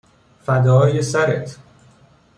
[0.45, 1.57] فدای سرت